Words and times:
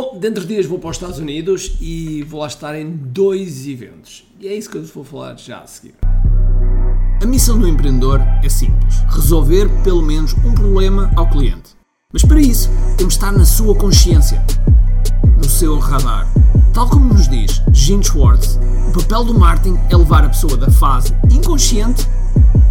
Bom, 0.00 0.18
dentro 0.18 0.40
de 0.46 0.54
dias 0.54 0.64
vou 0.64 0.78
para 0.78 0.88
os 0.88 0.96
Estados 0.96 1.18
Unidos 1.18 1.72
e 1.78 2.22
vou 2.22 2.40
lá 2.40 2.46
estar 2.46 2.74
em 2.74 2.90
dois 2.90 3.68
eventos. 3.68 4.24
E 4.40 4.48
é 4.48 4.54
isso 4.54 4.70
que 4.70 4.78
eu 4.78 4.82
vou 4.82 5.04
falar 5.04 5.36
já 5.36 5.58
a 5.58 5.66
seguir. 5.66 5.92
A 7.22 7.26
missão 7.26 7.58
do 7.58 7.68
empreendedor 7.68 8.18
é 8.42 8.48
simples: 8.48 8.94
resolver 9.10 9.68
pelo 9.84 10.00
menos 10.00 10.32
um 10.42 10.54
problema 10.54 11.12
ao 11.16 11.28
cliente. 11.28 11.76
Mas 12.10 12.24
para 12.24 12.40
isso, 12.40 12.70
temos 12.96 13.12
de 13.12 13.18
estar 13.18 13.30
na 13.30 13.44
sua 13.44 13.74
consciência, 13.74 14.42
no 15.36 15.44
seu 15.44 15.78
radar. 15.78 16.26
Tal 16.72 16.88
como 16.88 17.12
nos 17.12 17.28
diz 17.28 17.60
Gene 17.70 18.02
Schwartz, 18.02 18.58
o 18.88 18.98
papel 18.98 19.24
do 19.24 19.38
marketing 19.38 19.78
é 19.90 19.96
levar 19.98 20.24
a 20.24 20.30
pessoa 20.30 20.56
da 20.56 20.70
fase 20.70 21.14
inconsciente 21.30 22.08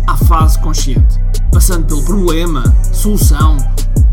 à 0.07 0.17
fase 0.17 0.57
consciente, 0.57 1.19
passando 1.51 1.85
pelo 1.85 2.01
problema, 2.01 2.63
solução, 2.91 3.55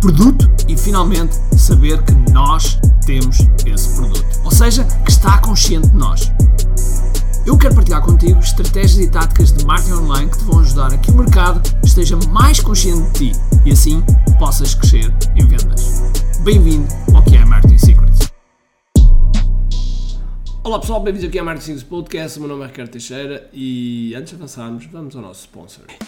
produto 0.00 0.50
e 0.68 0.76
finalmente 0.76 1.36
saber 1.56 2.02
que 2.02 2.12
nós 2.32 2.78
temos 3.04 3.38
esse 3.66 3.96
produto. 3.96 4.24
Ou 4.45 4.50
seja, 4.50 4.84
que 4.84 5.10
está 5.10 5.38
consciente 5.38 5.88
de 5.88 5.96
nós. 5.96 6.32
Eu 7.46 7.56
quero 7.56 7.74
partilhar 7.74 8.02
contigo 8.02 8.41
estratégias 8.41 8.98
e 8.98 9.09
táticas 9.09 9.52
de 9.52 9.64
marketing 9.64 9.92
online 9.92 10.30
que 10.30 10.38
te 10.38 10.45
vão 10.45 10.59
ajudar 10.60 10.92
a 10.92 10.98
que 10.98 11.10
o 11.10 11.14
mercado 11.14 11.62
esteja 11.84 12.16
mais 12.30 12.59
consciente 12.60 13.02
de 13.12 13.32
ti 13.32 13.41
e 13.64 13.70
assim 13.70 14.02
possas 14.38 14.74
crescer 14.74 15.14
em 15.36 15.46
vendas. 15.46 16.02
Bem-vindo 16.41 16.88
ao 17.14 17.22
que 17.22 17.36
é 17.36 17.44
Marketing 17.44 17.78
Secrets. 17.78 18.33
Olá 20.64 20.80
pessoal, 20.80 21.00
bem-vindos 21.00 21.28
aqui 21.28 21.38
a 21.38 21.44
Marketing 21.44 21.66
Secrets 21.66 21.88
Podcast. 21.88 22.38
O 22.38 22.41
meu 22.41 22.48
nome 22.48 22.64
é 22.64 22.66
Ricardo 22.66 22.91
Teixeira 22.91 23.48
e 23.52 24.12
antes 24.16 24.30
de 24.30 24.34
avançarmos, 24.34 24.84
vamos 24.86 25.14
ao 25.14 25.22
nosso 25.22 25.42
sponsor. 25.42 25.84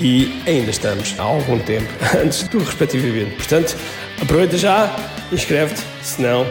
e 0.00 0.42
ainda 0.46 0.70
estamos 0.70 1.18
há 1.18 1.22
algum 1.22 1.58
tempo 1.60 1.88
antes 2.22 2.48
do 2.48 2.58
respectivo 2.58 3.06
evento. 3.06 3.36
Portanto, 3.36 3.76
aproveita 4.20 4.58
já, 4.58 4.94
inscreve-te, 5.32 5.82
senão. 6.02 6.44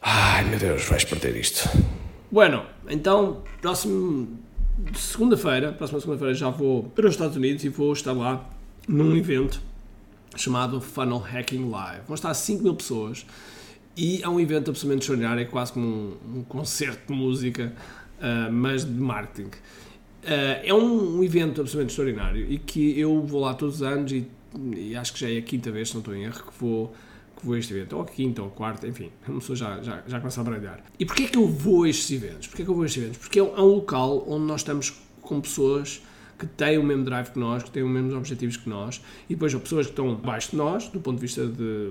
Ai 0.00 0.44
meu 0.44 0.58
Deus, 0.58 0.84
vais 0.84 1.04
perder 1.04 1.36
isto. 1.36 1.68
Bueno, 2.30 2.64
então, 2.88 3.42
próximo 3.60 4.38
segunda-feira, 4.94 5.72
próxima 5.72 6.00
segunda-feira 6.00 6.34
já 6.34 6.50
vou 6.50 6.84
para 6.84 7.06
os 7.06 7.12
Estados 7.12 7.36
Unidos 7.36 7.64
e 7.64 7.68
vou 7.68 7.92
estar 7.92 8.12
lá 8.12 8.48
num 8.88 9.16
evento 9.16 9.60
chamado 10.36 10.80
Funnel 10.80 11.18
Hacking 11.18 11.70
Live. 11.70 12.02
Vão 12.06 12.14
estar 12.14 12.32
5 12.32 12.62
mil 12.62 12.74
pessoas 12.74 13.26
e 13.96 14.22
é 14.22 14.28
um 14.28 14.38
evento 14.38 14.70
absolutamente 14.70 15.02
extraordinário, 15.02 15.42
é 15.42 15.44
quase 15.46 15.72
como 15.72 15.86
um, 15.86 16.16
um 16.36 16.42
concerto 16.44 17.12
de 17.12 17.18
música, 17.18 17.72
uh, 18.18 18.52
mas 18.52 18.84
de 18.84 18.92
marketing. 18.92 19.50
Uh, 20.26 20.58
é 20.64 20.74
um, 20.74 21.18
um, 21.18 21.22
evento 21.22 21.60
absolutamente 21.60 21.92
extraordinário 21.92 22.50
e 22.50 22.58
que 22.58 22.98
eu 22.98 23.22
vou 23.22 23.42
lá 23.42 23.54
todos 23.54 23.76
os 23.76 23.82
anos 23.82 24.10
e, 24.10 24.26
e, 24.74 24.96
acho 24.96 25.12
que 25.12 25.20
já 25.20 25.30
é 25.30 25.38
a 25.38 25.42
quinta 25.42 25.70
vez, 25.70 25.90
se 25.90 25.94
não 25.94 26.00
estou 26.00 26.16
em 26.16 26.24
erro, 26.24 26.42
que 26.42 26.58
vou, 26.58 26.92
que 27.38 27.46
vou 27.46 27.54
a 27.54 27.58
este 27.60 27.72
evento, 27.72 27.94
ou 27.94 28.02
a 28.02 28.06
quinta 28.06 28.42
ou 28.42 28.48
a 28.48 28.50
quarta, 28.50 28.88
enfim, 28.88 29.12
a 29.22 29.32
pessoa 29.32 29.54
já, 29.54 29.80
já, 29.82 30.02
já 30.04 30.18
começa 30.18 30.40
a 30.40 30.44
baralhar. 30.44 30.82
E 30.98 31.06
porquê 31.06 31.22
é 31.22 31.26
que 31.28 31.38
eu 31.38 31.46
vou 31.46 31.84
a 31.84 31.88
estes 31.88 32.10
eventos? 32.10 32.48
Porquê 32.48 32.62
é 32.62 32.64
que 32.64 32.70
eu 32.70 32.74
vou 32.74 32.82
a 32.82 32.86
estes 32.86 33.00
eventos? 33.00 33.18
Porque 33.20 33.38
é 33.38 33.42
um, 33.44 33.56
é 33.56 33.62
um 33.62 33.74
local 33.76 34.24
onde 34.26 34.46
nós 34.46 34.62
estamos 34.62 35.00
com 35.22 35.40
pessoas 35.40 36.02
que 36.38 36.46
têm 36.46 36.76
o 36.76 36.82
mesmo 36.82 37.04
drive 37.04 37.30
que 37.30 37.38
nós, 37.38 37.62
que 37.62 37.70
têm 37.70 37.82
os 37.82 37.90
mesmos 37.90 38.14
objetivos 38.14 38.56
que 38.56 38.68
nós, 38.68 39.00
e 39.28 39.34
depois 39.34 39.54
há 39.54 39.58
pessoas 39.58 39.86
que 39.86 39.92
estão 39.92 40.10
abaixo 40.10 40.50
de 40.50 40.56
nós, 40.56 40.88
do 40.88 41.00
ponto 41.00 41.16
de 41.16 41.22
vista 41.22 41.46
de, 41.46 41.90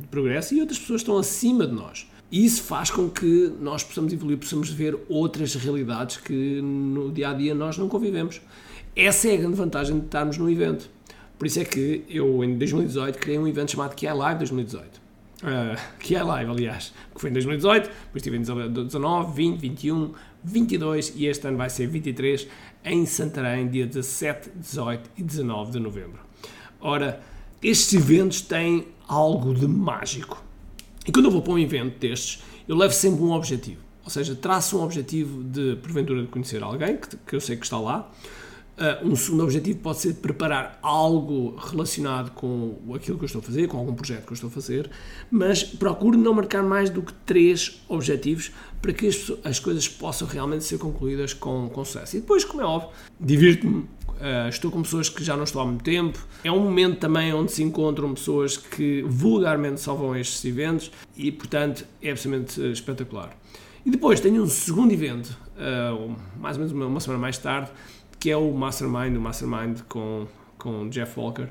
de 0.00 0.08
progresso, 0.10 0.54
e 0.54 0.60
outras 0.60 0.78
pessoas 0.78 1.02
que 1.02 1.10
estão 1.10 1.18
acima 1.18 1.66
de 1.66 1.74
nós. 1.74 2.06
E 2.32 2.46
isso 2.46 2.62
faz 2.62 2.90
com 2.90 3.10
que 3.10 3.52
nós 3.60 3.84
possamos 3.84 4.10
evoluir, 4.10 4.38
possamos 4.38 4.70
ver 4.70 4.98
outras 5.06 5.54
realidades 5.54 6.16
que 6.16 6.62
no 6.62 7.12
dia 7.12 7.28
a 7.28 7.34
dia 7.34 7.54
nós 7.54 7.76
não 7.76 7.90
convivemos. 7.90 8.40
Essa 8.96 9.28
é 9.28 9.34
a 9.34 9.36
grande 9.36 9.54
vantagem 9.54 9.98
de 9.98 10.06
estarmos 10.06 10.38
no 10.38 10.50
evento. 10.50 10.88
Por 11.38 11.46
isso 11.46 11.60
é 11.60 11.64
que 11.64 12.04
eu, 12.08 12.42
em 12.42 12.56
2018, 12.56 13.18
criei 13.18 13.38
um 13.38 13.46
evento 13.46 13.72
chamado 13.72 13.94
QI 13.94 14.14
Live 14.14 14.38
2018. 14.38 15.02
Uh, 15.42 15.76
QI 15.98 16.22
Live, 16.22 16.50
aliás, 16.50 16.94
que 17.14 17.20
foi 17.20 17.28
em 17.28 17.32
2018, 17.34 17.90
depois 18.06 18.22
tive 18.22 18.38
em 18.38 18.40
19, 18.40 19.34
20, 19.34 19.60
21, 19.60 20.14
22 20.42 21.12
e 21.14 21.26
este 21.26 21.46
ano 21.46 21.58
vai 21.58 21.68
ser 21.68 21.86
23 21.86 22.48
em 22.84 23.04
Santarém, 23.04 23.68
dia 23.68 23.86
17, 23.86 24.52
18 24.56 25.10
e 25.18 25.22
19 25.22 25.72
de 25.72 25.80
novembro. 25.80 26.20
Ora, 26.80 27.20
estes 27.62 27.92
eventos 27.92 28.40
têm 28.40 28.86
algo 29.06 29.52
de 29.52 29.68
mágico. 29.68 30.42
E 31.06 31.12
quando 31.12 31.26
eu 31.26 31.30
vou 31.30 31.42
para 31.42 31.52
um 31.52 31.58
evento 31.58 31.98
destes, 31.98 32.42
eu 32.68 32.76
levo 32.76 32.92
sempre 32.92 33.22
um 33.22 33.32
objetivo. 33.32 33.80
Ou 34.04 34.10
seja, 34.10 34.34
traço 34.34 34.78
um 34.78 34.82
objetivo 34.82 35.42
de, 35.44 35.76
porventura, 35.76 36.22
de 36.22 36.28
conhecer 36.28 36.62
alguém, 36.62 36.96
que, 36.96 37.16
que 37.16 37.36
eu 37.36 37.40
sei 37.40 37.56
que 37.56 37.64
está 37.64 37.78
lá. 37.78 38.10
Uh, 38.72 39.06
um 39.06 39.14
segundo 39.14 39.44
objetivo 39.44 39.78
pode 39.80 39.98
ser 39.98 40.14
preparar 40.14 40.78
algo 40.82 41.56
relacionado 41.56 42.30
com 42.30 42.78
aquilo 42.94 43.18
que 43.18 43.24
eu 43.24 43.26
estou 43.26 43.40
a 43.40 43.42
fazer, 43.42 43.68
com 43.68 43.76
algum 43.76 43.94
projeto 43.94 44.24
que 44.24 44.32
eu 44.32 44.34
estou 44.34 44.48
a 44.48 44.50
fazer, 44.50 44.90
mas 45.30 45.62
procuro 45.62 46.16
não 46.16 46.32
marcar 46.32 46.62
mais 46.62 46.88
do 46.88 47.02
que 47.02 47.12
três 47.12 47.82
objetivos 47.86 48.50
para 48.80 48.92
que 48.94 49.06
as, 49.06 49.30
as 49.44 49.60
coisas 49.60 49.86
possam 49.88 50.26
realmente 50.26 50.64
ser 50.64 50.78
concluídas 50.78 51.34
com, 51.34 51.68
com 51.68 51.84
sucesso. 51.84 52.16
E 52.16 52.20
depois, 52.20 52.44
como 52.44 52.62
é 52.62 52.64
óbvio, 52.64 52.90
divirto-me 53.20 53.86
Uh, 54.20 54.48
estou 54.48 54.70
com 54.70 54.82
pessoas 54.82 55.08
que 55.08 55.24
já 55.24 55.36
não 55.36 55.44
estou 55.44 55.60
há 55.62 55.66
muito 55.66 55.82
tempo. 55.82 56.18
É 56.44 56.52
um 56.52 56.60
momento 56.60 56.98
também 56.98 57.32
onde 57.32 57.50
se 57.52 57.62
encontram 57.62 58.14
pessoas 58.14 58.56
que 58.56 59.02
vulgarmente 59.02 59.80
a 59.88 60.20
estes 60.20 60.44
eventos 60.44 60.92
e, 61.16 61.32
portanto, 61.32 61.84
é 62.00 62.10
absolutamente 62.10 62.60
espetacular. 62.70 63.36
E 63.84 63.90
depois 63.90 64.20
tenho 64.20 64.42
um 64.42 64.46
segundo 64.46 64.92
evento, 64.92 65.36
uh, 65.56 66.14
mais 66.38 66.56
ou 66.56 66.60
menos 66.60 66.72
uma, 66.72 66.86
uma, 66.86 67.00
semana 67.00 67.20
mais 67.20 67.36
tarde, 67.36 67.70
que 68.20 68.30
é 68.30 68.36
o 68.36 68.52
Mastermind, 68.52 69.16
o 69.16 69.20
Mastermind 69.20 69.80
com, 69.88 70.28
com 70.56 70.88
Jeff 70.88 71.18
Walker. 71.18 71.48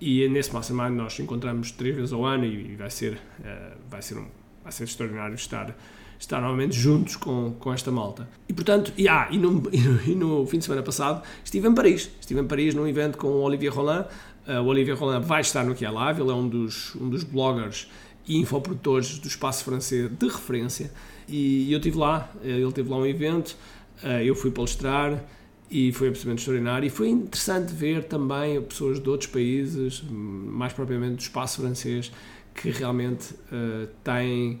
E 0.00 0.28
nesse 0.28 0.52
Mastermind 0.52 0.96
nós 0.96 1.18
encontramos 1.20 1.70
três 1.70 1.94
vezes 1.94 2.12
ao 2.12 2.24
ano 2.24 2.44
e 2.44 2.74
vai 2.74 2.90
ser, 2.90 3.14
uh, 3.14 3.78
vai 3.88 4.02
ser, 4.02 4.18
um, 4.18 4.26
vai 4.62 4.72
ser 4.72 4.84
extraordinário 4.84 5.36
estar 5.36 5.76
estar 6.18 6.40
novamente 6.40 6.76
juntos 6.76 7.16
com, 7.16 7.52
com 7.58 7.72
esta 7.72 7.90
malta. 7.90 8.28
E 8.48 8.52
portanto, 8.52 8.92
e, 8.96 9.08
ah, 9.08 9.28
e, 9.32 9.38
no, 9.38 9.62
e, 9.72 10.14
no, 10.14 10.46
fim 10.46 10.58
de 10.58 10.64
semana 10.64 10.82
passado 10.82 11.22
estive 11.44 11.68
em 11.68 11.74
Paris. 11.74 12.10
Estive 12.20 12.40
em 12.40 12.46
Paris 12.46 12.74
num 12.74 12.86
evento 12.86 13.16
com 13.16 13.28
o 13.28 13.42
Olivier 13.42 13.72
Roland. 13.72 14.06
Uh, 14.46 14.62
o 14.62 14.66
Olivier 14.66 14.96
Roland 14.96 15.20
vai 15.20 15.42
estar 15.42 15.64
no 15.64 15.74
QI 15.74 15.90
Live, 15.90 16.22
ele 16.22 16.30
é 16.30 16.34
um 16.34 16.48
dos, 16.48 16.94
um 16.96 17.08
dos 17.08 17.22
bloggers 17.22 17.88
e 18.26 18.36
infoprodutores 18.36 19.18
do 19.18 19.28
espaço 19.28 19.64
francês 19.64 20.10
de 20.10 20.26
referência. 20.26 20.90
E 21.26 21.70
eu 21.72 21.78
estive 21.78 21.98
lá, 21.98 22.30
eh, 22.42 22.48
ele 22.48 22.72
teve 22.72 22.88
lá 22.88 22.96
um 22.96 23.06
evento, 23.06 23.56
uh, 24.02 24.22
eu 24.22 24.34
fui 24.34 24.50
palestrar 24.50 25.22
e 25.70 25.92
foi 25.92 26.08
absolutamente 26.08 26.40
extraordinário. 26.40 26.86
E 26.86 26.90
foi 26.90 27.08
interessante 27.08 27.72
ver 27.72 28.04
também 28.04 28.60
pessoas 28.62 29.00
de 29.00 29.08
outros 29.08 29.30
países, 29.30 30.02
mais 30.10 30.72
propriamente 30.72 31.16
do 31.16 31.20
espaço 31.20 31.60
francês, 31.60 32.10
que 32.54 32.70
realmente 32.70 33.34
uh, 33.52 33.86
têm 34.02 34.60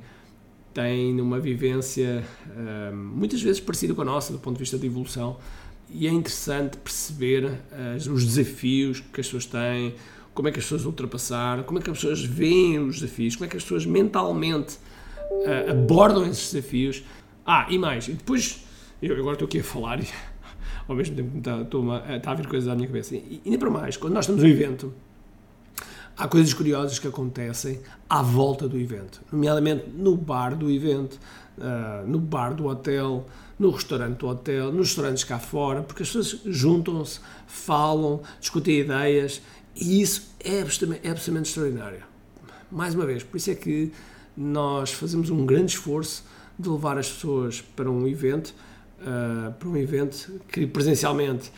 têm 0.78 1.20
uma 1.20 1.40
vivência 1.40 2.24
uh, 2.46 2.94
muitas 2.94 3.42
vezes 3.42 3.58
parecida 3.58 3.94
com 3.94 4.02
a 4.02 4.04
nossa, 4.04 4.32
do 4.32 4.38
ponto 4.38 4.54
de 4.54 4.60
vista 4.60 4.78
de 4.78 4.86
evolução, 4.86 5.36
e 5.90 6.06
é 6.06 6.10
interessante 6.10 6.76
perceber 6.76 7.46
uh, 7.46 8.12
os 8.12 8.24
desafios 8.24 9.00
que 9.00 9.20
as 9.20 9.26
pessoas 9.26 9.46
têm, 9.46 9.96
como 10.32 10.46
é 10.46 10.52
que 10.52 10.60
as 10.60 10.64
pessoas 10.64 10.84
ultrapassaram, 10.84 11.64
como 11.64 11.80
é 11.80 11.82
que 11.82 11.90
as 11.90 11.96
pessoas 11.96 12.24
veem 12.24 12.78
os 12.78 13.00
desafios, 13.00 13.34
como 13.34 13.46
é 13.46 13.48
que 13.48 13.56
as 13.56 13.64
pessoas 13.64 13.84
mentalmente 13.86 14.76
uh, 14.76 15.70
abordam 15.72 16.24
esses 16.24 16.52
desafios. 16.52 17.02
Ah, 17.44 17.66
e 17.68 17.76
mais, 17.76 18.06
e 18.06 18.12
depois, 18.12 18.64
eu 19.02 19.16
agora 19.16 19.32
estou 19.32 19.46
aqui 19.46 19.58
a 19.58 19.64
falar 19.64 20.00
e 20.00 20.06
ao 20.86 20.94
mesmo 20.94 21.16
tempo 21.16 21.38
está, 21.38 22.14
está 22.16 22.30
a 22.30 22.34
vir 22.34 22.46
coisas 22.46 22.68
à 22.68 22.76
minha 22.76 22.86
cabeça. 22.86 23.16
E 23.16 23.42
ainda 23.44 23.58
para 23.58 23.70
mais, 23.70 23.96
quando 23.96 24.14
nós 24.14 24.26
estamos 24.26 24.44
no 24.44 24.48
evento, 24.48 24.94
há 26.18 26.26
coisas 26.26 26.52
curiosas 26.52 26.98
que 26.98 27.06
acontecem 27.06 27.80
à 28.10 28.20
volta 28.20 28.68
do 28.68 28.76
evento, 28.76 29.20
nomeadamente 29.32 29.88
no 29.88 30.16
bar 30.16 30.56
do 30.56 30.70
evento. 30.70 31.18
uh, 31.58 32.06
no 32.06 32.18
bar 32.18 32.54
do 32.54 32.66
hotel, 32.66 33.26
no 33.58 33.70
restaurante 33.70 34.18
do 34.18 34.28
hotel, 34.28 34.72
nos 34.72 34.88
restaurantes 34.88 35.24
cá 35.24 35.38
fora, 35.38 35.82
porque 35.82 36.02
as 36.02 36.08
pessoas 36.08 36.40
juntam-se, 36.46 37.20
falam, 37.46 38.20
discutem 38.40 38.80
ideias 38.80 39.42
e 39.74 40.00
isso 40.00 40.34
é 40.40 40.60
absolutamente, 40.60 41.06
é 41.06 41.10
absolutamente 41.10 41.48
extraordinário. 41.48 42.02
Mais 42.70 42.94
uma 42.94 43.06
vez, 43.06 43.22
por 43.22 43.36
isso 43.36 43.50
é 43.50 43.54
que 43.54 43.92
nós 44.36 44.92
fazemos 44.92 45.30
um 45.30 45.44
grande 45.44 45.72
esforço 45.72 46.24
de 46.58 46.68
levar 46.68 46.98
as 46.98 47.10
pessoas 47.10 47.60
para 47.60 47.90
um 47.90 48.06
evento, 48.06 48.54
uh, 49.00 49.52
para 49.52 49.68
um 49.68 49.76
evento 49.76 50.40
que 50.48 50.66
presencialmente 50.66 51.50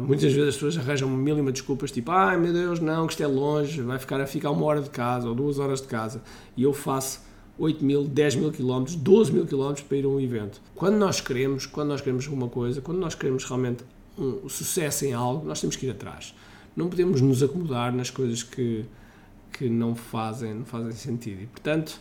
muitas 0.00 0.32
vezes 0.32 0.48
as 0.48 0.54
pessoas 0.54 0.78
arranjam 0.78 1.08
mil 1.08 1.36
e 1.36 1.40
uma 1.40 1.52
desculpas, 1.52 1.90
tipo, 1.90 2.10
ai 2.10 2.38
meu 2.38 2.52
Deus, 2.52 2.80
não, 2.80 3.06
que 3.06 3.14
isto 3.14 3.22
é 3.22 3.26
longe, 3.26 3.82
vai 3.82 3.98
ficar 3.98 4.20
a 4.20 4.26
ficar 4.26 4.50
uma 4.50 4.64
hora 4.64 4.80
de 4.80 4.90
casa 4.90 5.28
ou 5.28 5.34
duas 5.34 5.58
horas 5.58 5.80
de 5.80 5.88
casa, 5.88 6.22
e 6.56 6.62
eu 6.62 6.72
faço 6.72 7.20
8 7.58 7.84
mil, 7.84 8.04
10 8.04 8.36
mil 8.36 8.52
quilómetros, 8.52 8.96
12 8.96 9.32
mil 9.32 9.46
quilómetros 9.46 9.86
para 9.86 9.96
ir 9.96 10.04
a 10.04 10.08
um 10.08 10.20
evento. 10.20 10.60
Quando 10.74 10.96
nós 10.96 11.20
queremos, 11.20 11.66
quando 11.66 11.88
nós 11.88 12.00
queremos 12.00 12.26
alguma 12.26 12.48
coisa, 12.48 12.80
quando 12.80 12.98
nós 12.98 13.14
queremos 13.14 13.44
realmente 13.44 13.84
um 14.18 14.48
sucesso 14.48 15.04
em 15.04 15.12
algo, 15.12 15.46
nós 15.46 15.60
temos 15.60 15.76
que 15.76 15.86
ir 15.86 15.90
atrás. 15.90 16.34
Não 16.74 16.88
podemos 16.88 17.20
nos 17.20 17.42
acomodar 17.42 17.94
nas 17.94 18.10
coisas 18.10 18.42
que, 18.42 18.84
que 19.52 19.68
não, 19.68 19.94
fazem, 19.94 20.54
não 20.54 20.64
fazem 20.64 20.92
sentido. 20.92 21.42
E, 21.42 21.46
portanto, 21.46 22.00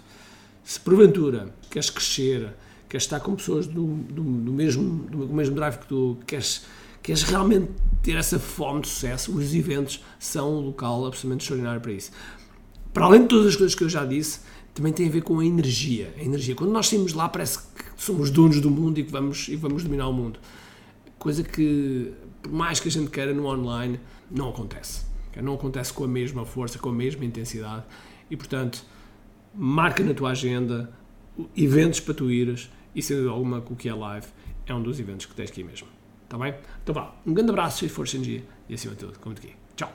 se 0.63 0.79
porventura 0.79 1.53
queres 1.69 1.89
crescer, 1.89 2.53
queres 2.87 3.03
estar 3.03 3.19
com 3.19 3.35
pessoas 3.35 3.67
do, 3.67 3.85
do, 3.95 4.23
do 4.23 4.51
mesmo, 4.51 5.03
do 5.09 5.27
mesmo 5.27 5.55
drive 5.55 5.77
que 5.79 5.87
tu, 5.87 6.17
queres, 6.25 6.65
queres 7.01 7.23
realmente 7.23 7.71
ter 8.01 8.15
essa 8.15 8.39
fome 8.39 8.81
de 8.81 8.87
sucesso, 8.87 9.35
os 9.35 9.53
eventos 9.53 10.03
são 10.19 10.57
um 10.57 10.61
local 10.61 11.05
absolutamente 11.05 11.43
extraordinário 11.43 11.81
para 11.81 11.91
isso. 11.91 12.11
Para 12.93 13.05
além 13.05 13.21
de 13.21 13.27
todas 13.27 13.47
as 13.47 13.55
coisas 13.55 13.75
que 13.75 13.83
eu 13.83 13.89
já 13.89 14.05
disse, 14.05 14.41
também 14.73 14.91
tem 14.91 15.07
a 15.07 15.11
ver 15.11 15.21
com 15.21 15.39
a 15.39 15.45
energia. 15.45 16.13
A 16.17 16.23
energia. 16.23 16.55
Quando 16.55 16.71
nós 16.71 16.87
saímos 16.87 17.13
lá, 17.13 17.27
parece 17.29 17.59
que 17.59 17.83
somos 17.97 18.29
donos 18.29 18.59
do 18.59 18.69
mundo 18.69 18.99
e 18.99 19.03
que 19.03 19.11
vamos, 19.11 19.47
e 19.47 19.55
vamos 19.55 19.83
dominar 19.83 20.07
o 20.07 20.13
mundo. 20.13 20.39
Coisa 21.17 21.43
que, 21.43 22.11
por 22.41 22.51
mais 22.51 22.79
que 22.79 22.87
a 22.87 22.91
gente 22.91 23.09
queira 23.09 23.33
no 23.33 23.45
online, 23.45 23.99
não 24.29 24.49
acontece. 24.49 25.05
Não 25.41 25.53
acontece 25.53 25.93
com 25.93 26.03
a 26.03 26.07
mesma 26.07 26.45
força, 26.45 26.77
com 26.77 26.89
a 26.89 26.93
mesma 26.93 27.23
intensidade. 27.23 27.85
E, 28.29 28.35
portanto, 28.35 28.85
marca 29.53 30.03
na 30.03 30.13
tua 30.13 30.31
agenda 30.31 30.91
eventos 31.55 31.99
para 31.99 32.13
tu 32.13 32.29
ires 32.29 32.69
e, 32.93 33.01
sem 33.01 33.15
dúvida 33.15 33.33
alguma, 33.33 33.59
o 33.59 33.75
que 33.75 33.87
é 33.87 33.93
live 33.93 34.27
é 34.65 34.73
um 34.73 34.81
dos 34.81 34.99
eventos 34.99 35.25
que 35.25 35.33
tens 35.33 35.49
aqui 35.49 35.63
mesmo. 35.63 35.87
Está 36.31 36.41
bem? 36.41 36.55
Então 36.81 36.95
vá, 36.95 37.13
um 37.27 37.33
grande 37.33 37.49
abraço, 37.49 37.83
e 37.83 37.89
força 37.89 38.17
dia 38.17 38.41
e 38.69 38.73
acima 38.73 38.93
de 38.93 39.01
tudo, 39.01 39.19
como 39.19 39.35
aqui. 39.35 39.49
Tchau. 39.75 39.91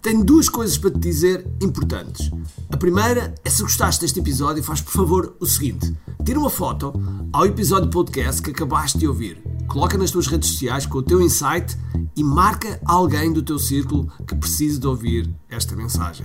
Tenho 0.00 0.24
duas 0.24 0.48
coisas 0.48 0.78
para 0.78 0.92
te 0.92 1.00
dizer 1.00 1.44
importantes. 1.60 2.30
A 2.70 2.76
primeira 2.76 3.34
é 3.44 3.50
se 3.50 3.60
gostaste 3.60 4.02
deste 4.02 4.20
episódio, 4.20 4.62
faz 4.62 4.80
por 4.80 4.92
favor 4.92 5.36
o 5.40 5.46
seguinte: 5.46 5.92
tira 6.24 6.38
uma 6.38 6.48
foto 6.48 6.92
ao 7.32 7.44
episódio 7.44 7.90
podcast 7.90 8.40
que 8.40 8.52
acabaste 8.52 8.98
de 8.98 9.08
ouvir, 9.08 9.42
coloca 9.66 9.98
nas 9.98 10.12
tuas 10.12 10.28
redes 10.28 10.50
sociais 10.50 10.86
com 10.86 10.98
o 10.98 11.02
teu 11.02 11.20
insight 11.20 11.76
e 12.14 12.22
marca 12.22 12.80
alguém 12.84 13.32
do 13.32 13.42
teu 13.42 13.58
círculo 13.58 14.06
que 14.28 14.36
precise 14.36 14.78
de 14.78 14.86
ouvir 14.86 15.34
esta 15.50 15.74
mensagem. 15.74 16.24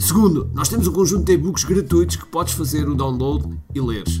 Segundo, 0.00 0.50
nós 0.52 0.68
temos 0.68 0.88
um 0.88 0.92
conjunto 0.92 1.26
de 1.26 1.34
e-books 1.34 1.62
gratuitos 1.62 2.16
que 2.16 2.26
podes 2.26 2.54
fazer 2.54 2.88
o 2.88 2.96
download 2.96 3.56
e 3.72 3.80
leres. 3.80 4.20